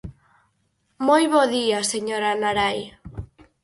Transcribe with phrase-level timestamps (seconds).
[1.07, 2.79] Moi bo día, señora Narai.